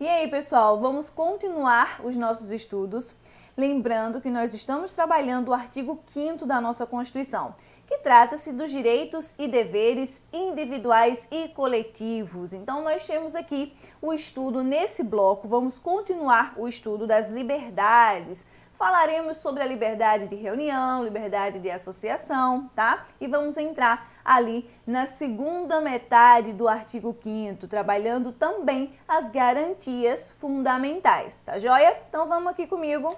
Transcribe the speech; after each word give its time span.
E 0.00 0.06
aí, 0.06 0.28
pessoal, 0.28 0.78
vamos 0.78 1.10
continuar 1.10 2.00
os 2.04 2.14
nossos 2.14 2.52
estudos. 2.52 3.16
Lembrando 3.56 4.20
que 4.20 4.30
nós 4.30 4.54
estamos 4.54 4.94
trabalhando 4.94 5.48
o 5.48 5.52
artigo 5.52 6.00
5 6.06 6.46
da 6.46 6.60
nossa 6.60 6.86
Constituição, 6.86 7.56
que 7.84 7.98
trata-se 7.98 8.52
dos 8.52 8.70
direitos 8.70 9.34
e 9.36 9.48
deveres 9.48 10.22
individuais 10.32 11.26
e 11.32 11.48
coletivos. 11.48 12.52
Então, 12.52 12.84
nós 12.84 13.04
temos 13.08 13.34
aqui 13.34 13.76
o 14.00 14.14
estudo 14.14 14.62
nesse 14.62 15.02
bloco, 15.02 15.48
vamos 15.48 15.80
continuar 15.80 16.54
o 16.56 16.68
estudo 16.68 17.04
das 17.04 17.28
liberdades. 17.28 18.46
Falaremos 18.74 19.38
sobre 19.38 19.64
a 19.64 19.66
liberdade 19.66 20.28
de 20.28 20.36
reunião, 20.36 21.02
liberdade 21.02 21.58
de 21.58 21.68
associação, 21.68 22.70
tá? 22.72 23.04
E 23.20 23.26
vamos 23.26 23.56
entrar 23.56 24.12
ali 24.28 24.68
na 24.86 25.06
segunda 25.06 25.80
metade 25.80 26.52
do 26.52 26.68
artigo 26.68 27.16
5 27.22 27.66
trabalhando 27.66 28.30
também 28.30 28.92
as 29.08 29.30
garantias 29.30 30.30
fundamentais, 30.38 31.40
tá 31.40 31.58
joia? 31.58 31.98
Então 32.08 32.28
vamos 32.28 32.52
aqui 32.52 32.66
comigo. 32.66 33.16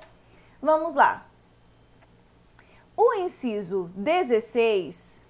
Vamos 0.62 0.95
lá. 0.95 1.27
O 2.97 3.15
inciso 3.15 3.91
16 3.95 5.27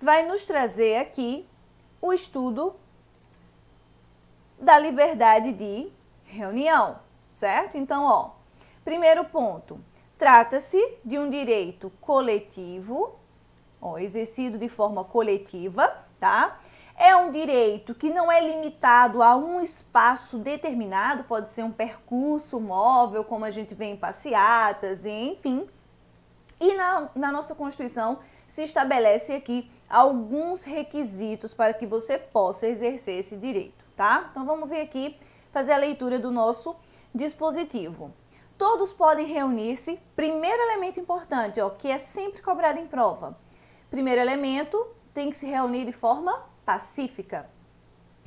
vai 0.00 0.24
nos 0.24 0.44
trazer 0.46 0.96
aqui 0.96 1.46
o 2.00 2.12
estudo 2.12 2.74
da 4.58 4.78
liberdade 4.78 5.52
de 5.52 5.92
reunião, 6.24 6.98
certo? 7.32 7.76
Então, 7.76 8.04
ó, 8.04 8.30
primeiro 8.84 9.24
ponto, 9.24 9.78
trata-se 10.16 10.98
de 11.04 11.18
um 11.18 11.28
direito 11.28 11.92
coletivo, 12.00 13.17
ó, 13.80 13.98
exercido 13.98 14.58
de 14.58 14.68
forma 14.68 15.04
coletiva, 15.04 15.92
tá? 16.18 16.58
É 16.96 17.14
um 17.14 17.30
direito 17.30 17.94
que 17.94 18.10
não 18.10 18.30
é 18.30 18.40
limitado 18.40 19.22
a 19.22 19.36
um 19.36 19.60
espaço 19.60 20.38
determinado, 20.38 21.24
pode 21.24 21.48
ser 21.48 21.62
um 21.62 21.70
percurso 21.70 22.58
móvel, 22.58 23.22
como 23.22 23.44
a 23.44 23.50
gente 23.50 23.74
vê 23.74 23.84
em 23.86 23.96
passeatas, 23.96 25.06
enfim. 25.06 25.68
E 26.60 26.74
na, 26.74 27.08
na 27.14 27.30
nossa 27.30 27.54
Constituição 27.54 28.18
se 28.48 28.64
estabelece 28.64 29.32
aqui 29.32 29.70
alguns 29.88 30.64
requisitos 30.64 31.54
para 31.54 31.72
que 31.72 31.86
você 31.86 32.18
possa 32.18 32.66
exercer 32.66 33.20
esse 33.20 33.36
direito, 33.36 33.84
tá? 33.94 34.28
Então 34.30 34.44
vamos 34.44 34.68
ver 34.68 34.80
aqui, 34.80 35.16
fazer 35.52 35.72
a 35.72 35.76
leitura 35.76 36.18
do 36.18 36.32
nosso 36.32 36.74
dispositivo. 37.14 38.12
Todos 38.56 38.92
podem 38.92 39.24
reunir-se. 39.24 40.00
Primeiro 40.16 40.60
elemento 40.62 40.98
importante, 40.98 41.60
ó, 41.60 41.70
que 41.70 41.88
é 41.88 41.96
sempre 41.96 42.42
cobrado 42.42 42.80
em 42.80 42.88
prova. 42.88 43.36
Primeiro 43.90 44.20
elemento, 44.20 44.86
tem 45.14 45.30
que 45.30 45.36
se 45.36 45.46
reunir 45.46 45.84
de 45.84 45.92
forma 45.92 46.42
pacífica. 46.64 47.48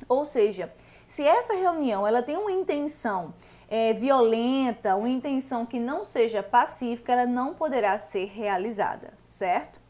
Ou 0.08 0.24
seja, 0.26 0.72
se 1.06 1.26
essa 1.26 1.54
reunião 1.54 2.06
ela 2.06 2.22
tem 2.22 2.36
uma 2.36 2.50
intenção 2.50 3.32
é, 3.68 3.92
violenta, 3.92 4.96
uma 4.96 5.08
intenção 5.08 5.64
que 5.64 5.78
não 5.78 6.04
seja 6.04 6.42
pacífica, 6.42 7.12
ela 7.12 7.26
não 7.26 7.54
poderá 7.54 7.96
ser 7.96 8.26
realizada, 8.26 9.14
certo? 9.28 9.80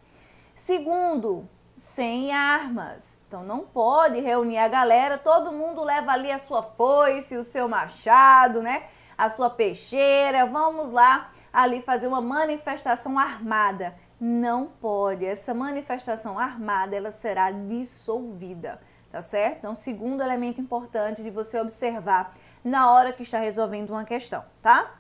Segundo, 0.54 1.48
sem 1.76 2.32
armas. 2.32 3.20
Então 3.26 3.42
não 3.42 3.60
pode 3.60 4.20
reunir 4.20 4.58
a 4.58 4.68
galera, 4.68 5.18
todo 5.18 5.50
mundo 5.50 5.82
leva 5.82 6.12
ali 6.12 6.30
a 6.30 6.38
sua 6.38 6.62
foice, 6.62 7.36
o 7.36 7.42
seu 7.42 7.68
machado, 7.68 8.62
né? 8.62 8.84
A 9.16 9.28
sua 9.28 9.50
peixeira, 9.50 10.46
vamos 10.46 10.90
lá 10.90 11.32
ali 11.52 11.82
fazer 11.82 12.06
uma 12.06 12.20
manifestação 12.20 13.18
armada. 13.18 13.94
Não 14.24 14.66
pode. 14.66 15.26
Essa 15.26 15.52
manifestação 15.52 16.38
armada 16.38 16.94
ela 16.94 17.10
será 17.10 17.50
dissolvida, 17.50 18.80
tá 19.10 19.20
certo? 19.20 19.58
Então, 19.58 19.74
segundo 19.74 20.22
elemento 20.22 20.60
importante 20.60 21.24
de 21.24 21.30
você 21.30 21.58
observar 21.58 22.32
na 22.62 22.92
hora 22.92 23.12
que 23.12 23.24
está 23.24 23.40
resolvendo 23.40 23.90
uma 23.90 24.04
questão, 24.04 24.44
tá? 24.62 24.94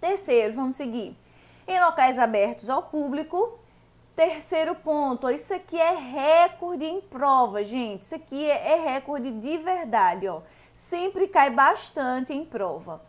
Terceiro, 0.00 0.52
vamos 0.52 0.74
seguir. 0.74 1.16
Em 1.64 1.78
locais 1.78 2.18
abertos 2.18 2.68
ao 2.68 2.82
público. 2.82 3.56
Terceiro 4.16 4.74
ponto, 4.74 5.30
isso 5.30 5.54
aqui 5.54 5.80
é 5.80 5.94
recorde 5.94 6.84
em 6.84 7.00
prova, 7.00 7.62
gente. 7.62 8.02
Isso 8.02 8.16
aqui 8.16 8.50
é, 8.50 8.72
é 8.72 8.94
recorde 8.94 9.30
de 9.30 9.58
verdade, 9.58 10.26
ó. 10.26 10.42
Sempre 10.72 11.28
cai 11.28 11.50
bastante 11.50 12.32
em 12.32 12.44
prova. 12.44 13.00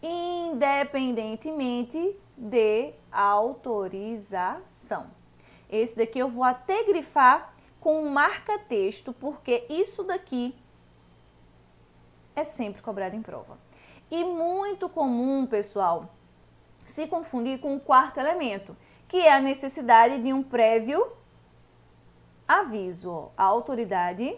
Independentemente 0.00 2.16
de 2.38 2.94
autorização. 3.10 5.10
Esse 5.68 5.96
daqui 5.96 6.18
eu 6.18 6.28
vou 6.28 6.44
até 6.44 6.84
grifar 6.84 7.52
com 7.80 8.08
marca-texto, 8.08 9.12
porque 9.12 9.66
isso 9.68 10.04
daqui 10.04 10.54
é 12.34 12.44
sempre 12.44 12.80
cobrado 12.80 13.16
em 13.16 13.22
prova. 13.22 13.58
E 14.10 14.24
muito 14.24 14.88
comum, 14.88 15.46
pessoal, 15.46 16.14
se 16.86 17.06
confundir 17.06 17.60
com 17.60 17.76
o 17.76 17.80
quarto 17.80 18.18
elemento, 18.18 18.76
que 19.06 19.18
é 19.18 19.32
a 19.32 19.40
necessidade 19.40 20.22
de 20.22 20.32
um 20.32 20.42
prévio 20.42 21.12
aviso 22.46 23.30
à 23.36 23.44
autoridade 23.44 24.36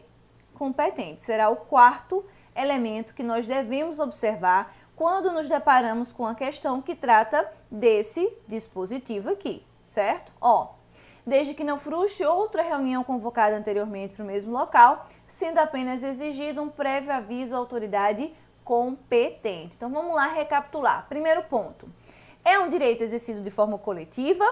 competente. 0.55 1.23
Será 1.23 1.49
o 1.49 1.57
quarto 1.57 2.25
elemento 2.55 3.15
que 3.15 3.23
nós 3.23 3.47
devemos 3.47 4.01
observar 4.01 4.75
quando 5.01 5.33
nos 5.33 5.49
deparamos 5.49 6.13
com 6.13 6.27
a 6.27 6.35
questão 6.35 6.83
que 6.83 6.95
trata 6.95 7.51
desse 7.71 8.31
dispositivo 8.47 9.31
aqui, 9.31 9.65
certo? 9.83 10.31
Ó, 10.39 10.75
desde 11.25 11.55
que 11.55 11.65
não 11.65 11.79
frustre 11.79 12.27
outra 12.27 12.61
reunião 12.61 13.03
convocada 13.03 13.57
anteriormente 13.57 14.13
para 14.13 14.23
o 14.23 14.27
mesmo 14.27 14.53
local, 14.53 15.09
sendo 15.27 15.57
apenas 15.57 16.03
exigido 16.03 16.61
um 16.61 16.69
prévio 16.69 17.15
aviso 17.15 17.55
à 17.55 17.57
autoridade 17.57 18.31
competente. 18.63 19.77
Então 19.77 19.89
vamos 19.89 20.15
lá 20.15 20.27
recapitular. 20.27 21.07
Primeiro 21.09 21.45
ponto, 21.45 21.89
é 22.45 22.59
um 22.59 22.69
direito 22.69 23.03
exercido 23.03 23.41
de 23.41 23.51
forma 23.51 23.79
coletiva, 23.79 24.45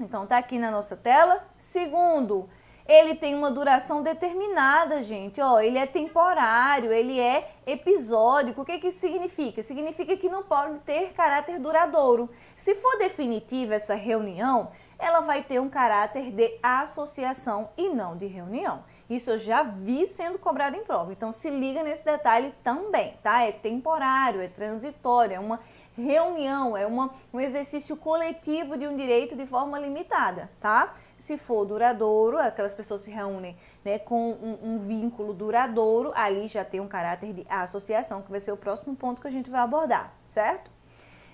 então 0.00 0.26
tá 0.26 0.36
aqui 0.36 0.58
na 0.58 0.72
nossa 0.72 0.96
tela. 0.96 1.46
Segundo, 1.56 2.50
ele 2.86 3.14
tem 3.14 3.34
uma 3.34 3.50
duração 3.50 4.02
determinada, 4.02 5.00
gente. 5.02 5.40
Ó, 5.40 5.58
ele 5.58 5.78
é 5.78 5.86
temporário, 5.86 6.92
ele 6.92 7.18
é 7.18 7.50
episódico. 7.66 8.60
O 8.60 8.64
que, 8.64 8.78
que 8.78 8.90
significa? 8.90 9.62
Significa 9.62 10.16
que 10.16 10.28
não 10.28 10.42
pode 10.42 10.80
ter 10.80 11.12
caráter 11.14 11.58
duradouro. 11.58 12.28
Se 12.54 12.74
for 12.74 12.98
definitiva 12.98 13.74
essa 13.74 13.94
reunião, 13.94 14.70
ela 14.98 15.20
vai 15.20 15.42
ter 15.42 15.60
um 15.60 15.68
caráter 15.68 16.30
de 16.30 16.58
associação 16.62 17.70
e 17.76 17.88
não 17.88 18.16
de 18.16 18.26
reunião. 18.26 18.84
Isso 19.08 19.30
eu 19.30 19.38
já 19.38 19.62
vi 19.62 20.06
sendo 20.06 20.38
cobrado 20.38 20.76
em 20.76 20.84
prova. 20.84 21.12
Então 21.12 21.32
se 21.32 21.48
liga 21.50 21.82
nesse 21.82 22.04
detalhe 22.04 22.54
também, 22.62 23.14
tá? 23.22 23.42
É 23.42 23.52
temporário, 23.52 24.40
é 24.40 24.48
transitório, 24.48 25.36
é 25.36 25.40
uma 25.40 25.58
reunião, 25.96 26.76
é 26.76 26.86
uma, 26.86 27.10
um 27.32 27.40
exercício 27.40 27.96
coletivo 27.96 28.76
de 28.76 28.86
um 28.86 28.96
direito 28.96 29.36
de 29.36 29.46
forma 29.46 29.78
limitada, 29.78 30.50
tá? 30.60 30.94
Se 31.24 31.38
for 31.38 31.64
duradouro, 31.64 32.38
aquelas 32.38 32.74
pessoas 32.74 33.00
se 33.00 33.10
reúnem 33.10 33.56
né, 33.82 33.98
com 33.98 34.32
um, 34.32 34.58
um, 34.62 34.78
vínculo 34.78 35.32
duradouro, 35.32 36.12
ali 36.14 36.46
já 36.46 36.62
tem 36.62 36.80
um 36.80 36.86
caráter 36.86 37.32
de 37.32 37.46
associação, 37.48 38.20
que 38.20 38.30
vai 38.30 38.38
ser 38.38 38.52
o 38.52 38.58
próximo 38.58 38.94
ponto 38.94 39.22
que 39.22 39.26
a 39.26 39.30
gente 39.30 39.48
vai 39.48 39.62
abordar, 39.62 40.12
certo? 40.28 40.70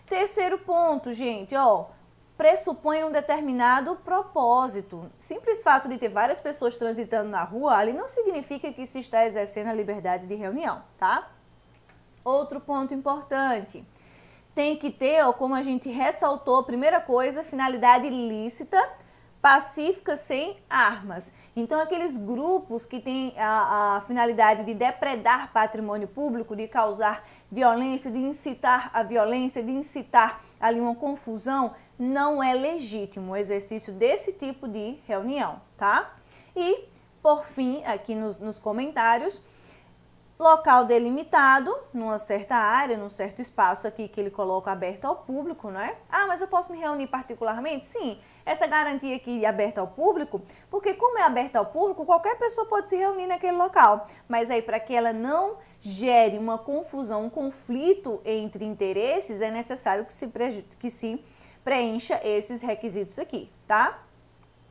Terceiro 0.07 0.59
ponto, 0.59 1.13
gente, 1.13 1.57
ó, 1.57 1.87
pressupõe 2.37 3.03
um 3.03 3.11
determinado 3.11 3.97
propósito. 3.97 5.11
Simples 5.19 5.61
fato 5.61 5.89
de 5.89 5.99
ter 5.99 6.09
várias 6.09 6.39
pessoas 6.39 6.77
transitando 6.77 7.29
na 7.29 7.43
rua 7.43 7.75
ali 7.77 7.93
não 7.93 8.07
significa 8.07 8.73
que 8.73 8.87
se 8.87 9.01
está 9.01 9.27
exercendo 9.27 9.71
a 9.71 9.75
liberdade 9.75 10.25
de 10.25 10.37
reunião, 10.37 10.85
tá? 10.97 11.33
Outro 12.25 12.61
ponto 12.61 12.95
importante 12.95 13.85
tem 14.55 14.77
que 14.77 14.89
ter, 14.89 15.25
ó, 15.25 15.33
como 15.33 15.57
a 15.57 15.63
gente 15.63 15.89
ressaltou, 15.89 16.63
primeira 16.63 17.01
coisa, 17.01 17.43
finalidade 17.43 18.09
lícita, 18.09 18.81
pacífica 19.41 20.17
sem 20.17 20.59
armas. 20.69 21.33
Então, 21.57 21.81
aqueles 21.81 22.17
grupos 22.17 22.85
que 22.85 23.01
têm 23.01 23.35
a, 23.39 23.97
a, 23.97 24.01
finalidade 24.03 24.65
de 24.65 24.75
depredar 24.75 25.53
patrimônio 25.53 26.07
público, 26.07 26.55
de 26.55 26.69
causar 26.69 27.27
violência, 27.51 28.11
de 28.11 28.19
incitar 28.19 28.91
a 28.93 29.03
violência, 29.03 29.63
de 29.63 29.71
incitar 29.71 30.43
ali 30.61 30.79
uma 30.79 30.95
confusão, 30.95 31.75
não 31.99 32.43
é 32.43 32.55
legítimo 32.55 33.33
o 33.33 33.37
exercício 33.37 33.93
desse 33.93 34.33
tipo 34.33 34.69
de 34.69 34.99
reunião, 35.07 35.61
tá? 35.77 36.15
E, 36.55 36.85
por 37.23 37.45
fim, 37.47 37.83
aqui 37.85 38.15
nos, 38.15 38.39
nos 38.39 38.59
comentários, 38.59 39.41
local 40.39 40.87
delimitado, 40.87 41.75
numa 41.93 42.19
certa 42.19 42.57
área, 42.57 42.97
num 42.97 43.11
certo 43.11 43.43
espaço 43.43 43.87
aqui 43.87 44.09
que 44.09 44.19
ele 44.19 44.31
coloca 44.31 44.71
aberto 44.71 45.05
ao 45.05 45.17
público, 45.17 45.71
não 45.71 45.81
é? 45.81 45.97
Ah, 46.11 46.27
mas 46.27 46.41
eu 46.41 46.49
posso 46.49 46.73
me 46.73 46.79
reunir 46.79 47.07
particularmente? 47.09 47.85
Sim, 47.85 48.19
essa 48.51 48.67
garantia 48.67 49.15
aqui 49.15 49.47
aberta 49.47 49.81
ao 49.81 49.87
público, 49.87 50.43
porque 50.69 50.93
como 50.95 51.19
é 51.19 51.23
aberta 51.23 51.61
ao 51.61 51.67
público, 51.67 52.05
qualquer 52.05 52.37
pessoa 52.37 52.67
pode 52.67 52.91
se 52.91 52.97
reunir 52.97 53.29
naquele 53.29 53.57
local. 53.57 54.09
Mas 54.29 54.51
aí, 54.51 54.61
para 54.61 54.81
que 54.81 54.93
ela 54.93 55.13
não 55.13 55.59
gere 55.79 56.37
uma 56.37 56.59
confusão, 56.59 57.27
um 57.27 57.31
conflito 57.31 58.21
entre 58.25 58.65
interesses, 58.65 59.41
é 59.41 59.53
necessário 59.53 60.05
que 60.05 60.13
se, 60.13 60.27
que 60.81 60.91
se 60.91 61.25
preencha 61.63 62.21
esses 62.25 62.61
requisitos 62.61 63.21
aqui, 63.21 63.49
tá? 63.69 64.03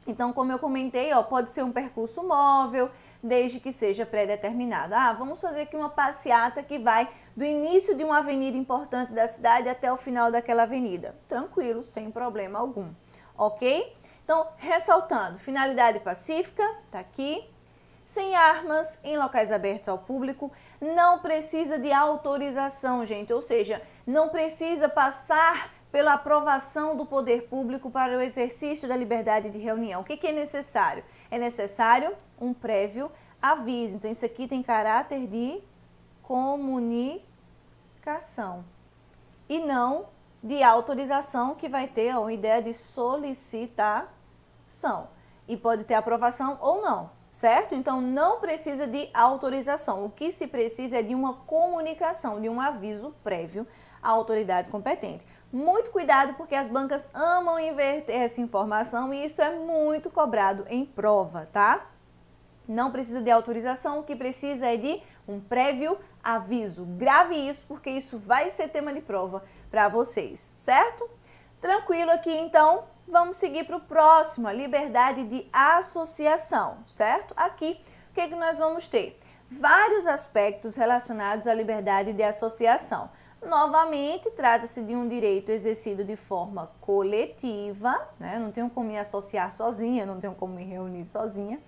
Então, 0.06 0.34
como 0.34 0.52
eu 0.52 0.60
comentei, 0.60 1.14
ó, 1.14 1.24
pode 1.24 1.50
ser 1.52 1.64
um 1.64 1.72
percurso 1.72 2.22
móvel, 2.22 2.90
desde 3.24 3.62
que 3.62 3.72
seja 3.72 4.06
pré-determinado. 4.06 4.94
Ah, 4.94 5.14
vamos 5.14 5.40
fazer 5.40 5.62
aqui 5.62 5.76
uma 5.76 5.90
passeata 5.90 6.62
que 6.64 6.78
vai 6.78 7.10
do 7.36 7.46
início 7.46 7.96
de 7.96 8.04
uma 8.04 8.20
avenida 8.20 8.58
importante 8.58 9.14
da 9.14 9.28
cidade 9.28 9.70
até 9.70 9.92
o 9.92 9.96
final 9.98 10.31
daquela 10.31 10.64
avenida. 10.64 11.16
Tranquilo, 11.30 11.81
sem 11.84 12.12
problema 12.12 12.60
algum. 12.60 12.90
Ok? 13.39 13.95
Então, 14.24 14.47
ressaltando, 14.57 15.39
finalidade 15.39 16.01
pacífica, 16.01 16.62
tá 16.91 17.00
aqui. 17.00 17.50
Sem 18.03 18.36
armas, 18.36 19.00
em 19.03 19.18
locais 19.18 19.51
abertos 19.51 19.88
ao 19.88 19.97
público, 19.97 20.51
não 20.81 21.19
precisa 21.19 21.80
de 21.80 21.91
autorização, 21.91 23.06
gente, 23.06 23.31
ou 23.31 23.41
seja, 23.41 23.81
não 24.06 24.27
precisa 24.30 24.89
passar 24.89 25.74
pela 25.91 26.13
aprovação 26.13 26.97
do 26.97 27.06
poder 27.06 27.47
público 27.47 27.89
para 27.89 28.18
o 28.18 28.21
exercício 28.21 28.89
da 28.89 28.95
liberdade 28.95 29.50
de 29.50 29.57
reunião. 29.57 30.01
O 30.01 30.03
que, 30.03 30.18
que 30.18 30.27
é 30.27 30.31
necessário? 30.31 31.03
É 31.31 31.38
necessário 31.38 32.13
um 32.42 32.53
prévio 32.53 33.09
aviso. 33.42 33.95
Então, 33.95 34.12
isso 34.12 34.25
aqui 34.25 34.47
tem 34.47 34.62
caráter 34.62 35.27
de 35.27 35.62
comunicação 36.24 37.24
e 39.47 39.59
não 39.59 40.07
de 40.41 40.63
autorização, 40.63 41.56
que 41.56 41.68
vai 41.68 41.88
ter 41.88 42.15
a 42.15 42.31
ideia 42.31 42.62
de 42.62 42.74
solicitação. 42.74 44.07
E 45.47 45.57
pode 45.57 45.83
ter 45.83 45.95
aprovação 45.95 46.57
ou 46.62 46.81
não, 46.81 47.12
certo? 47.31 47.75
Então, 47.75 48.00
não 48.00 48.39
precisa 48.39 48.88
de 48.88 49.09
autorização. 49.13 50.06
O 50.06 50.09
que 50.09 50.31
se 50.31 50.47
precisa 50.47 51.00
é 51.00 51.01
de 51.01 51.13
uma 51.15 51.33
comunicação, 51.33 52.39
de 52.39 52.47
um 52.47 52.62
aviso 52.62 53.13
prévio 53.24 53.68
à 54.01 54.09
autoridade 54.09 54.69
competente. 54.69 55.25
Muito 55.51 55.89
cuidado 55.89 56.36
porque 56.36 56.53
as 56.53 56.68
bancas 56.68 57.09
amam 57.13 57.59
inverter 57.59 58.15
essa 58.15 58.39
informação 58.39 59.12
e 59.13 59.25
isso 59.25 59.42
é 59.42 59.57
muito 59.57 60.09
cobrado 60.12 60.65
em 60.69 60.85
prova, 60.85 61.50
tá? 61.51 61.88
Não 62.68 62.92
precisa 62.92 63.19
de 63.19 63.31
autorização, 63.31 64.00
o 64.00 64.03
que 64.03 64.15
precisa 64.15 64.68
é 64.68 64.77
de 64.77 65.01
um 65.27 65.39
prévio 65.39 65.97
aviso. 66.24 66.86
Grave 66.86 67.36
isso 67.36 67.66
porque 67.68 67.89
isso 67.89 68.18
vai 68.18 68.50
ser 68.50 68.69
tema 68.69 68.94
de 68.94 69.01
prova 69.01 69.44
para 69.69 69.88
vocês, 69.88 70.54
certo? 70.56 71.10
Tranquilo 71.62 72.12
aqui 72.12 72.31
então, 72.31 72.86
vamos 73.07 73.38
seguir 73.38 73.66
para 73.66 73.77
o 73.77 73.81
próximo, 73.81 74.48
a 74.48 74.54
liberdade 74.54 75.25
de 75.25 75.45
associação, 75.51 76.77
certo? 76.88 77.33
Aqui, 77.36 77.80
o 78.12 78.13
que, 78.13 78.27
que 78.27 78.36
nós 78.36 78.60
vamos 78.60 78.88
ter? 78.88 79.19
Vários 79.51 80.06
aspectos 80.07 80.75
relacionados 80.75 81.48
à 81.48 81.54
liberdade 81.54 82.13
de 82.13 82.24
associação. 82.24 83.10
Novamente, 83.45 84.30
trata-se 84.31 84.81
de 84.83 84.95
um 84.95 85.07
direito 85.07 85.50
exercido 85.50 86.04
de 86.04 86.16
forma 86.16 86.69
coletiva, 86.81 88.10
né? 88.19 88.38
não 88.38 88.51
tenho 88.51 88.69
como 88.69 88.89
me 88.89 88.98
associar 88.98 89.51
sozinha, 89.51 90.06
não 90.06 90.19
tenho 90.19 90.36
como 90.36 90.54
me 90.54 90.66
reunir 90.66 91.06
sozinha, 91.06 91.60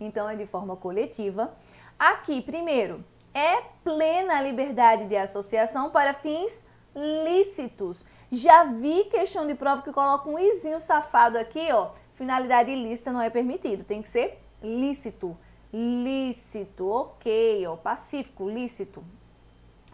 então 0.00 0.28
é 0.28 0.34
de 0.34 0.44
forma 0.46 0.76
coletiva. 0.76 1.52
Aqui, 1.98 2.42
primeiro, 2.42 3.04
é 3.34 3.62
plena 3.84 4.40
liberdade 4.42 5.06
de 5.06 5.16
associação 5.16 5.90
para 5.90 6.14
fins 6.14 6.64
lícitos. 6.94 8.04
Já 8.30 8.64
vi 8.64 9.04
questão 9.04 9.46
de 9.46 9.54
prova 9.54 9.82
que 9.82 9.92
coloca 9.92 10.28
um 10.28 10.38
izinho 10.38 10.80
safado 10.80 11.38
aqui, 11.38 11.68
ó. 11.72 11.90
Finalidade 12.14 12.70
ilícita 12.70 13.12
não 13.12 13.20
é 13.20 13.30
permitido, 13.30 13.84
tem 13.84 14.02
que 14.02 14.08
ser 14.08 14.40
lícito. 14.62 15.36
Lícito, 15.72 16.88
ok, 16.88 17.66
ó, 17.66 17.76
pacífico, 17.76 18.48
lícito. 18.48 19.04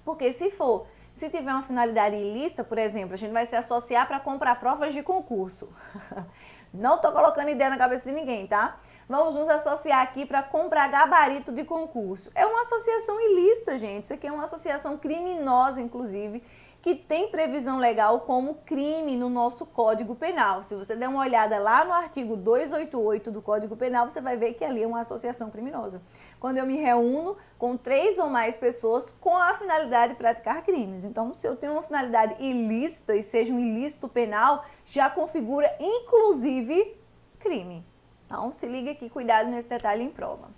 Porque 0.04 0.32
se 0.32 0.50
for 0.50 0.86
se 1.16 1.30
tiver 1.30 1.50
uma 1.50 1.62
finalidade 1.62 2.14
ilícita, 2.14 2.62
por 2.62 2.76
exemplo, 2.76 3.14
a 3.14 3.16
gente 3.16 3.32
vai 3.32 3.46
se 3.46 3.56
associar 3.56 4.06
para 4.06 4.20
comprar 4.20 4.60
provas 4.60 4.92
de 4.92 5.02
concurso. 5.02 5.66
Não 6.74 6.96
estou 6.96 7.10
colocando 7.10 7.48
ideia 7.48 7.70
na 7.70 7.78
cabeça 7.78 8.04
de 8.04 8.12
ninguém, 8.12 8.46
tá? 8.46 8.78
Vamos 9.08 9.36
nos 9.36 9.48
associar 9.48 10.02
aqui 10.02 10.26
para 10.26 10.42
comprar 10.42 10.88
gabarito 10.88 11.52
de 11.52 11.62
concurso. 11.62 12.28
É 12.34 12.44
uma 12.44 12.62
associação 12.62 13.20
ilícita, 13.20 13.78
gente. 13.78 14.04
Isso 14.04 14.14
aqui 14.14 14.26
é 14.26 14.32
uma 14.32 14.42
associação 14.42 14.98
criminosa, 14.98 15.80
inclusive, 15.80 16.42
que 16.82 16.92
tem 16.92 17.28
previsão 17.28 17.78
legal 17.78 18.20
como 18.20 18.56
crime 18.66 19.16
no 19.16 19.30
nosso 19.30 19.64
Código 19.64 20.16
Penal. 20.16 20.64
Se 20.64 20.74
você 20.74 20.96
der 20.96 21.08
uma 21.08 21.20
olhada 21.20 21.56
lá 21.56 21.84
no 21.84 21.92
artigo 21.92 22.36
288 22.36 23.30
do 23.30 23.40
Código 23.40 23.76
Penal, 23.76 24.08
você 24.08 24.20
vai 24.20 24.36
ver 24.36 24.54
que 24.54 24.64
ali 24.64 24.82
é 24.82 24.86
uma 24.86 25.00
associação 25.00 25.50
criminosa. 25.50 26.02
Quando 26.40 26.58
eu 26.58 26.66
me 26.66 26.76
reúno 26.76 27.36
com 27.56 27.76
três 27.76 28.18
ou 28.18 28.28
mais 28.28 28.56
pessoas 28.56 29.12
com 29.12 29.36
a 29.36 29.54
finalidade 29.54 30.14
de 30.14 30.18
praticar 30.18 30.64
crimes. 30.64 31.04
Então, 31.04 31.32
se 31.32 31.46
eu 31.46 31.54
tenho 31.54 31.74
uma 31.74 31.82
finalidade 31.82 32.42
ilícita 32.42 33.14
e 33.14 33.22
seja 33.22 33.52
um 33.52 33.60
ilícito 33.60 34.08
penal, 34.08 34.64
já 34.84 35.08
configura 35.08 35.72
inclusive 35.78 36.96
crime. 37.38 37.84
Então, 38.26 38.52
se 38.52 38.67
liga 38.67 38.90
aqui, 38.90 39.08
cuidado 39.08 39.49
nesse 39.49 39.69
detalhe 39.69 40.02
em 40.02 40.11
prova. 40.11 40.49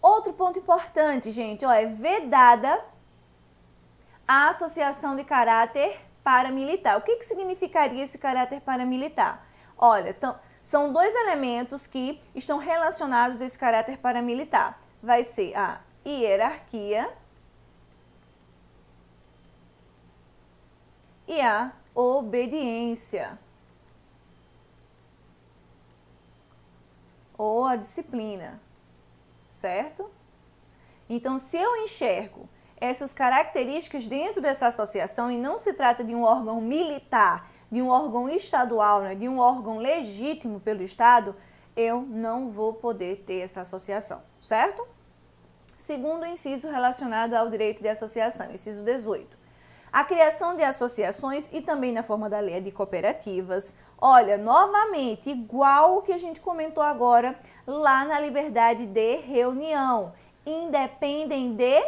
Outro 0.00 0.32
ponto 0.32 0.58
importante, 0.58 1.30
gente, 1.30 1.64
ó, 1.64 1.72
é 1.72 1.86
vedada 1.86 2.84
a 4.26 4.48
associação 4.48 5.16
de 5.16 5.24
caráter 5.24 6.00
paramilitar. 6.22 6.98
O 6.98 7.02
que, 7.02 7.16
que 7.16 7.24
significaria 7.24 8.02
esse 8.02 8.18
caráter 8.18 8.60
paramilitar? 8.60 9.44
Olha, 9.76 10.16
são 10.62 10.92
dois 10.92 11.14
elementos 11.14 11.86
que 11.86 12.22
estão 12.34 12.58
relacionados 12.58 13.40
a 13.40 13.46
esse 13.46 13.58
caráter 13.58 13.98
paramilitar. 13.98 14.78
Vai 15.02 15.24
ser 15.24 15.56
a 15.56 15.80
hierarquia 16.06 17.12
e 21.26 21.40
a 21.40 21.72
obediência. 21.94 23.38
Ou 27.36 27.64
a 27.64 27.76
disciplina, 27.76 28.60
certo? 29.48 30.10
Então, 31.08 31.38
se 31.38 31.56
eu 31.56 31.76
enxergo 31.76 32.48
essas 32.80 33.12
características 33.12 34.06
dentro 34.06 34.40
dessa 34.40 34.66
associação 34.66 35.30
e 35.30 35.38
não 35.38 35.56
se 35.56 35.72
trata 35.72 36.02
de 36.02 36.14
um 36.14 36.22
órgão 36.22 36.60
militar, 36.60 37.50
de 37.70 37.80
um 37.80 37.88
órgão 37.88 38.28
estadual, 38.28 39.02
né, 39.02 39.14
de 39.14 39.28
um 39.28 39.38
órgão 39.38 39.78
legítimo 39.78 40.60
pelo 40.60 40.82
Estado, 40.82 41.34
eu 41.76 42.02
não 42.02 42.50
vou 42.50 42.74
poder 42.74 43.24
ter 43.24 43.40
essa 43.40 43.60
associação, 43.62 44.22
certo? 44.40 44.86
Segundo 45.78 46.26
inciso 46.26 46.68
relacionado 46.70 47.34
ao 47.34 47.48
direito 47.48 47.82
de 47.82 47.88
associação, 47.88 48.52
inciso 48.52 48.84
18. 48.84 49.36
A 49.92 50.04
criação 50.04 50.56
de 50.56 50.62
associações 50.62 51.48
e 51.52 51.60
também 51.60 51.92
na 51.92 52.02
forma 52.02 52.28
da 52.28 52.40
lei 52.40 52.60
de 52.60 52.70
cooperativas. 52.70 53.74
Olha, 54.04 54.36
novamente, 54.36 55.30
igual 55.30 55.98
o 55.98 56.02
que 56.02 56.12
a 56.12 56.18
gente 56.18 56.40
comentou 56.40 56.82
agora 56.82 57.38
lá 57.64 58.04
na 58.04 58.18
liberdade 58.18 58.84
de 58.84 59.18
reunião. 59.18 60.12
Independem 60.44 61.54
de 61.54 61.80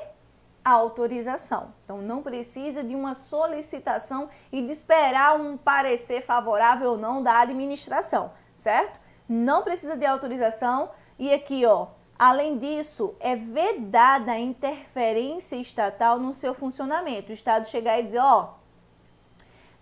autorização. 0.64 1.74
Então, 1.82 2.00
não 2.00 2.22
precisa 2.22 2.84
de 2.84 2.94
uma 2.94 3.14
solicitação 3.14 4.28
e 4.52 4.62
de 4.62 4.70
esperar 4.70 5.34
um 5.34 5.56
parecer 5.56 6.22
favorável 6.22 6.92
ou 6.92 6.96
não 6.96 7.20
da 7.20 7.40
administração, 7.40 8.30
certo? 8.54 9.00
Não 9.28 9.62
precisa 9.62 9.96
de 9.96 10.06
autorização 10.06 10.90
e 11.18 11.34
aqui, 11.34 11.66
ó, 11.66 11.88
além 12.16 12.58
disso, 12.58 13.16
é 13.18 13.34
vedada 13.34 14.30
a 14.30 14.38
interferência 14.38 15.56
estatal 15.56 16.20
no 16.20 16.32
seu 16.32 16.54
funcionamento. 16.54 17.32
O 17.32 17.34
Estado 17.34 17.66
chegar 17.66 17.98
e 17.98 18.04
dizer, 18.04 18.20
ó, 18.20 18.50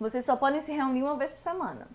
vocês 0.00 0.24
só 0.24 0.34
podem 0.34 0.62
se 0.62 0.72
reunir 0.72 1.02
uma 1.02 1.18
vez 1.18 1.30
por 1.30 1.40
semana. 1.40 1.86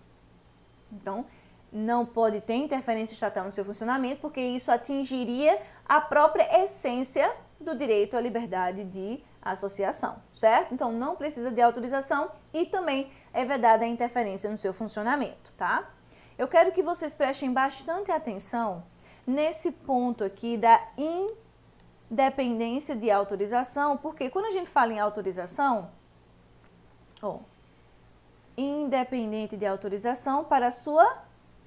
Então, 0.92 1.26
não 1.72 2.06
pode 2.06 2.40
ter 2.40 2.54
interferência 2.54 3.14
estatal 3.14 3.44
no 3.44 3.52
seu 3.52 3.64
funcionamento, 3.64 4.20
porque 4.20 4.40
isso 4.40 4.70
atingiria 4.72 5.60
a 5.86 6.00
própria 6.00 6.62
essência 6.62 7.30
do 7.60 7.74
direito 7.74 8.16
à 8.16 8.20
liberdade 8.20 8.84
de 8.84 9.22
associação, 9.42 10.22
certo? 10.32 10.74
Então 10.74 10.92
não 10.92 11.16
precisa 11.16 11.50
de 11.50 11.60
autorização 11.60 12.30
e 12.52 12.66
também 12.66 13.10
é 13.32 13.44
vedada 13.44 13.84
a 13.84 13.88
interferência 13.88 14.50
no 14.50 14.58
seu 14.58 14.72
funcionamento, 14.72 15.52
tá? 15.56 15.90
Eu 16.36 16.46
quero 16.46 16.72
que 16.72 16.82
vocês 16.82 17.14
prestem 17.14 17.52
bastante 17.52 18.12
atenção 18.12 18.84
nesse 19.26 19.72
ponto 19.72 20.24
aqui 20.24 20.56
da 20.56 20.80
independência 22.10 22.94
de 22.94 23.10
autorização, 23.10 23.96
porque 23.96 24.30
quando 24.30 24.46
a 24.46 24.52
gente 24.52 24.70
fala 24.70 24.92
em 24.92 25.00
autorização, 25.00 25.90
ó, 27.20 27.40
independente 28.58 29.56
de 29.56 29.64
autorização 29.64 30.44
para 30.44 30.70
sua 30.70 31.22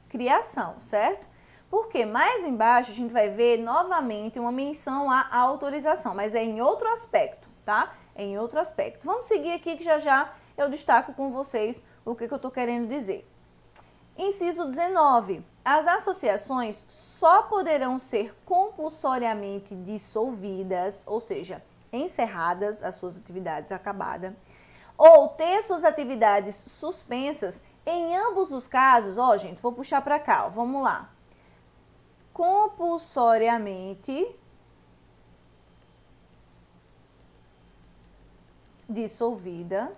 criação, 0.09 0.79
certo? 0.79 1.27
Porque 1.69 2.05
mais 2.05 2.43
embaixo 2.43 2.91
a 2.91 2.93
gente 2.93 3.13
vai 3.13 3.29
ver 3.29 3.57
novamente 3.57 4.37
uma 4.37 4.51
menção 4.51 5.09
à 5.09 5.33
autorização, 5.37 6.13
mas 6.13 6.35
é 6.35 6.43
em 6.43 6.61
outro 6.61 6.87
aspecto, 6.89 7.47
tá? 7.63 7.93
É 8.13 8.23
em 8.23 8.37
outro 8.37 8.59
aspecto. 8.59 9.05
Vamos 9.05 9.25
seguir 9.25 9.53
aqui 9.53 9.77
que 9.77 9.83
já 9.83 9.97
já 9.97 10.33
eu 10.57 10.67
destaco 10.67 11.13
com 11.13 11.31
vocês 11.31 11.81
o 12.03 12.13
que, 12.13 12.27
que 12.27 12.33
eu 12.33 12.37
estou 12.37 12.51
querendo 12.51 12.87
dizer. 12.89 13.25
Inciso 14.17 14.65
19. 14.65 15.45
As 15.63 15.87
associações 15.87 16.83
só 16.89 17.43
poderão 17.43 17.97
ser 17.97 18.35
compulsoriamente 18.45 19.73
dissolvidas, 19.75 21.05
ou 21.07 21.19
seja, 21.21 21.63
encerradas 21.93 22.83
as 22.83 22.95
suas 22.95 23.15
atividades 23.15 23.71
acabadas, 23.71 24.33
ou 25.03 25.29
ter 25.29 25.63
suas 25.63 25.83
atividades 25.83 26.63
suspensas, 26.67 27.63
em 27.83 28.15
ambos 28.15 28.51
os 28.51 28.67
casos, 28.67 29.17
ó, 29.17 29.35
gente, 29.35 29.59
vou 29.59 29.73
puxar 29.73 29.99
para 30.03 30.19
cá, 30.19 30.45
ó, 30.45 30.49
vamos 30.49 30.83
lá. 30.83 31.11
Compulsoriamente 32.31 34.35
dissolvida 38.87 39.91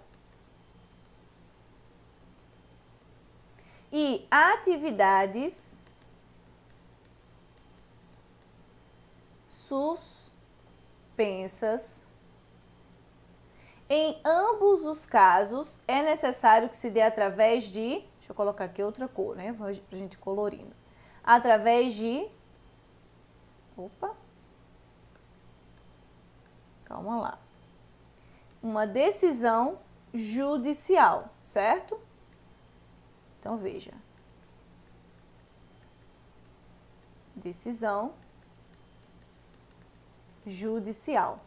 e 3.92 4.26
atividades 4.32 5.84
suspensas 9.50 10.34
em 13.96 14.20
ambos 14.26 14.86
os 14.86 15.06
casos, 15.06 15.78
é 15.88 16.02
necessário 16.02 16.68
que 16.68 16.76
se 16.76 16.90
dê 16.90 17.04
através 17.04 17.66
de, 17.66 18.00
deixa 18.18 18.32
eu 18.32 18.36
colocar 18.36 18.64
aqui 18.66 18.82
outra 18.82 19.08
cor, 19.08 19.36
né, 19.36 19.54
pra 19.54 19.72
gente 19.72 20.18
colorindo, 20.18 20.76
através 21.24 21.94
de, 21.94 22.28
opa, 23.78 24.16
calma 26.86 27.22
lá, 27.22 27.40
uma 28.64 28.88
decisão 28.88 29.78
judicial, 30.12 31.30
certo? 31.44 32.02
Então, 33.40 33.58
veja. 33.58 33.94
Decisão 37.36 38.16
judicial. 40.48 41.40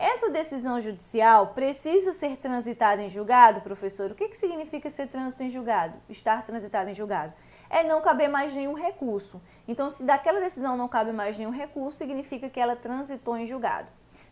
Essa 0.00 0.30
decisão 0.30 0.80
judicial 0.80 1.48
precisa 1.48 2.12
ser 2.12 2.36
transitada 2.36 3.02
em 3.02 3.08
julgado, 3.08 3.62
professor? 3.62 4.12
O 4.12 4.14
que, 4.14 4.28
que 4.28 4.36
significa 4.36 4.88
ser 4.88 5.08
trânsito 5.08 5.42
em 5.42 5.50
julgado? 5.50 5.96
Estar 6.08 6.44
transitado 6.44 6.88
em 6.88 6.94
julgado? 6.94 7.32
É 7.68 7.82
não 7.82 8.00
caber 8.00 8.28
mais 8.28 8.54
nenhum 8.54 8.74
recurso. 8.74 9.42
Então, 9.66 9.90
se 9.90 10.04
daquela 10.04 10.38
decisão 10.38 10.76
não 10.76 10.86
cabe 10.86 11.10
mais 11.10 11.36
nenhum 11.36 11.50
recurso, 11.50 11.98
significa 11.98 12.48
que 12.48 12.60
ela 12.60 12.76
transitou 12.76 13.36
em 13.36 13.44
julgado. 13.44 13.88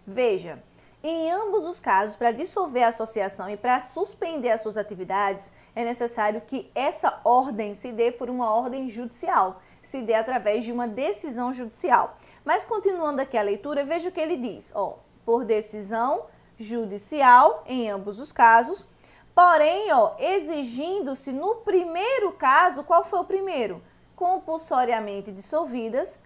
Veja, 0.07 0.63
em 1.03 1.33
ambos 1.33 1.65
os 1.65 1.81
casos, 1.81 2.15
para 2.15 2.31
dissolver 2.31 2.85
a 2.85 2.89
associação 2.89 3.51
e 3.51 3.57
para 3.57 3.81
suspender 3.81 4.51
as 4.51 4.61
suas 4.61 4.77
atividades, 4.77 5.53
é 5.75 5.85
necessário 5.85 6.43
que 6.43 6.71
essa 6.77 7.21
ordem 7.25 7.75
se 7.75 7.91
dê 7.91 8.13
por 8.13 8.31
uma 8.31 8.55
ordem 8.55 8.89
judicial, 8.89 9.61
se 9.83 10.01
dê 10.01 10.15
através 10.15 10.63
de 10.63 10.71
uma 10.71 10.87
decisão 10.87 11.53
judicial. 11.53 12.17
Mas 12.45 12.65
continuando 12.65 13.21
aqui 13.21 13.37
a 13.37 13.43
leitura, 13.43 13.85
veja 13.85 14.11
o 14.11 14.13
que 14.13 14.21
ele 14.21 14.37
diz. 14.37 14.71
Ó, 14.73 14.99
por 15.27 15.45
decisão 15.45 16.27
judicial, 16.57 17.65
em 17.67 17.91
ambos 17.91 18.21
os 18.21 18.33
casos, 18.33 18.87
porém, 19.35 19.93
ó, 19.93 20.15
exigindo-se 20.19 21.33
no 21.33 21.57
primeiro 21.57 22.33
caso, 22.33 22.85
qual 22.85 23.05
foi 23.05 23.19
o 23.19 23.25
primeiro? 23.25 23.83
Compulsoriamente 24.15 25.33
dissolvidas, 25.33 26.19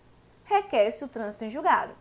requer-se 0.45 1.03
o 1.03 1.09
trânsito 1.09 1.45
em 1.45 1.51
julgado. 1.51 1.95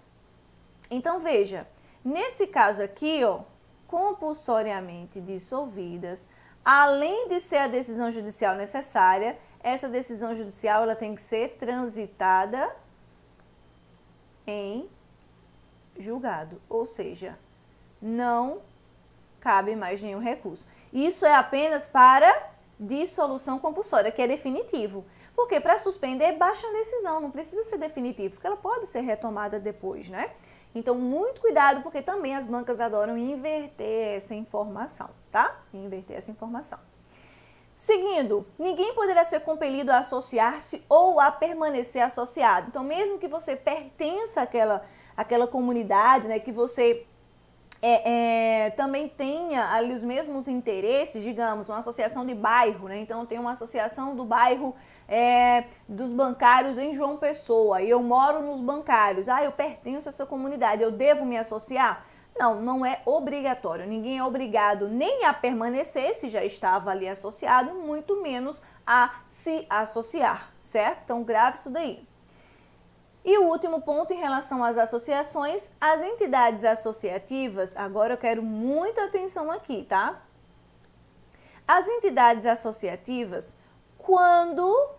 Então, 0.91 1.19
veja, 1.19 1.67
nesse 2.03 2.45
caso 2.45 2.83
aqui, 2.83 3.23
ó, 3.23 3.39
compulsoriamente 3.87 5.19
dissolvidas, 5.21 6.27
além 6.63 7.29
de 7.29 7.39
ser 7.39 7.57
a 7.57 7.67
decisão 7.67 8.11
judicial 8.11 8.55
necessária, 8.55 9.39
essa 9.61 9.87
decisão 9.87 10.35
judicial 10.35 10.83
ela 10.83 10.95
tem 10.95 11.15
que 11.15 11.21
ser 11.21 11.55
transitada 11.57 12.75
em 14.45 14.89
julgado, 15.99 16.59
ou 16.67 16.85
seja, 16.85 17.37
não 18.01 18.61
cabe 19.39 19.75
mais 19.75 20.01
nenhum 20.01 20.19
recurso. 20.19 20.65
Isso 20.91 21.25
é 21.25 21.35
apenas 21.35 21.87
para 21.87 22.49
dissolução 22.79 23.59
compulsória, 23.59 24.11
que 24.11 24.21
é 24.21 24.27
definitivo. 24.27 25.05
Porque 25.35 25.59
para 25.59 25.77
suspender, 25.77 26.33
baixa 26.33 26.67
a 26.67 26.71
decisão, 26.71 27.19
não 27.19 27.31
precisa 27.31 27.63
ser 27.63 27.77
definitivo, 27.77 28.35
porque 28.35 28.47
ela 28.47 28.57
pode 28.57 28.87
ser 28.87 29.01
retomada 29.01 29.59
depois, 29.59 30.09
né? 30.09 30.31
Então, 30.73 30.95
muito 30.95 31.41
cuidado, 31.41 31.81
porque 31.81 32.01
também 32.01 32.35
as 32.35 32.45
bancas 32.45 32.79
adoram 32.79 33.17
inverter 33.17 34.15
essa 34.15 34.35
informação, 34.35 35.09
tá? 35.31 35.61
Inverter 35.73 36.17
essa 36.17 36.29
informação. 36.29 36.79
Seguindo, 37.73 38.45
ninguém 38.57 38.93
poderá 38.93 39.23
ser 39.23 39.39
compelido 39.39 39.91
a 39.91 39.99
associar-se 39.99 40.83
ou 40.89 41.19
a 41.19 41.31
permanecer 41.31 42.03
associado. 42.03 42.67
Então, 42.67 42.83
mesmo 42.83 43.17
que 43.17 43.27
você 43.27 43.55
pertença 43.55 44.41
àquela 44.41 44.85
aquela 45.19 45.45
comunidade, 45.45 46.29
né, 46.29 46.39
que 46.39 46.49
você 46.49 47.05
é, 47.81 48.67
é, 48.67 48.69
também 48.69 49.09
tenha 49.09 49.69
ali 49.69 49.93
os 49.93 50.01
mesmos 50.01 50.47
interesses, 50.47 51.21
digamos, 51.21 51.67
uma 51.67 51.79
associação 51.79 52.25
de 52.25 52.33
bairro, 52.33 52.87
né? 52.87 52.99
Então 52.99 53.25
tem 53.25 53.37
uma 53.37 53.51
associação 53.51 54.15
do 54.15 54.23
bairro 54.23 54.73
é, 55.09 55.65
dos 55.89 56.13
bancários 56.13 56.77
em 56.77 56.93
João 56.93 57.17
Pessoa 57.17 57.81
e 57.81 57.89
eu 57.89 58.01
moro 58.01 58.41
nos 58.41 58.61
bancários. 58.61 59.27
Ah, 59.27 59.43
eu 59.43 59.51
pertenço 59.51 60.07
a 60.07 60.11
essa 60.11 60.25
comunidade, 60.25 60.81
eu 60.81 60.91
devo 60.91 61.25
me 61.25 61.37
associar? 61.37 62.05
Não, 62.37 62.61
não 62.61 62.85
é 62.85 63.01
obrigatório. 63.05 63.85
Ninguém 63.85 64.19
é 64.19 64.23
obrigado 64.23 64.87
nem 64.87 65.25
a 65.25 65.33
permanecer 65.33 66.15
se 66.15 66.29
já 66.29 66.45
estava 66.45 66.91
ali 66.91 67.09
associado, 67.09 67.75
muito 67.75 68.21
menos 68.21 68.61
a 68.87 69.15
se 69.27 69.65
associar, 69.69 70.49
certo? 70.61 71.01
Então 71.03 71.23
grave 71.23 71.57
isso 71.57 71.69
daí. 71.69 72.08
E 73.23 73.37
o 73.37 73.43
último 73.43 73.81
ponto 73.81 74.13
em 74.13 74.17
relação 74.17 74.63
às 74.63 74.77
associações, 74.77 75.71
as 75.79 76.01
entidades 76.01 76.63
associativas, 76.63 77.75
agora 77.75 78.13
eu 78.13 78.17
quero 78.17 78.41
muita 78.41 79.03
atenção 79.03 79.51
aqui, 79.51 79.85
tá? 79.87 80.21
As 81.67 81.87
entidades 81.87 82.45
associativas, 82.45 83.55
quando 83.97 84.89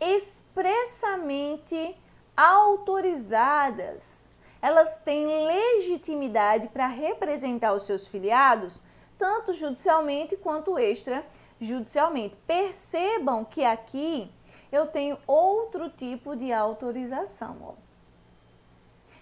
expressamente 0.00 1.96
autorizadas, 2.36 4.30
elas 4.62 4.96
têm 4.98 5.26
legitimidade 5.26 6.68
para 6.68 6.86
representar 6.86 7.74
os 7.74 7.84
seus 7.84 8.06
filiados, 8.06 8.80
tanto 9.18 9.52
judicialmente 9.52 10.36
quanto 10.36 10.78
extrajudicialmente. 10.78 12.36
Percebam 12.46 13.44
que 13.44 13.64
aqui 13.64 14.30
eu 14.74 14.86
tenho 14.86 15.16
outro 15.26 15.88
tipo 15.88 16.34
de 16.34 16.52
autorização. 16.52 17.56
Ó. 17.62 17.72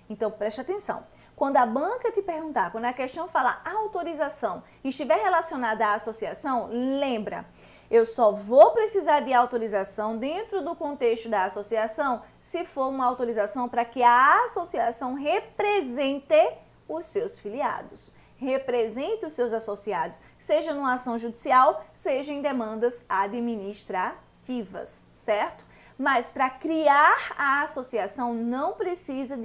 Então, 0.08 0.30
preste 0.30 0.60
atenção. 0.60 1.04
Quando 1.36 1.58
a 1.58 1.66
banca 1.66 2.10
te 2.10 2.22
perguntar, 2.22 2.72
quando 2.72 2.86
a 2.86 2.92
questão 2.92 3.28
falar 3.28 3.62
autorização 3.64 4.62
estiver 4.82 5.16
relacionada 5.16 5.86
à 5.86 5.94
associação, 5.94 6.68
lembra, 6.70 7.44
eu 7.90 8.06
só 8.06 8.32
vou 8.32 8.70
precisar 8.70 9.20
de 9.20 9.34
autorização 9.34 10.16
dentro 10.16 10.62
do 10.62 10.74
contexto 10.74 11.28
da 11.28 11.44
associação 11.44 12.22
se 12.40 12.64
for 12.64 12.88
uma 12.88 13.04
autorização 13.04 13.68
para 13.68 13.84
que 13.84 14.02
a 14.02 14.44
associação 14.44 15.14
represente 15.14 16.56
os 16.88 17.04
seus 17.06 17.38
filiados, 17.38 18.10
represente 18.36 19.26
os 19.26 19.32
seus 19.32 19.52
associados, 19.52 20.18
seja 20.38 20.72
numa 20.72 20.94
ação 20.94 21.18
judicial, 21.18 21.84
seja 21.92 22.32
em 22.32 22.40
demandas 22.40 23.04
administrativas 23.08 24.31
ativas, 24.42 25.06
certo? 25.12 25.64
Mas 25.96 26.28
para 26.28 26.50
criar 26.50 27.32
a 27.38 27.62
associação 27.62 28.34
não 28.34 28.72
precisa 28.72 29.36
de 29.36 29.40